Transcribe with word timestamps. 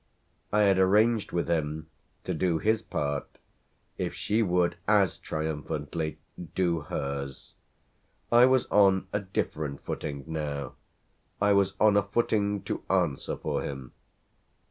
I 0.51 0.61
had 0.61 0.79
arranged 0.79 1.31
with 1.31 1.47
him 1.47 1.85
to 2.23 2.33
do 2.33 2.57
his 2.57 2.81
part 2.81 3.37
if 3.99 4.15
she 4.15 4.41
would 4.41 4.75
as 4.87 5.19
triumphantly 5.19 6.17
do 6.55 6.79
hers. 6.79 7.53
I 8.31 8.47
was 8.47 8.65
on 8.71 9.07
a 9.13 9.19
different 9.19 9.83
footing 9.85 10.23
now 10.25 10.73
I 11.39 11.53
was 11.53 11.73
on 11.79 11.97
a 11.97 12.01
footing 12.01 12.63
to 12.63 12.81
answer 12.89 13.37
for 13.37 13.61
him. 13.61 13.91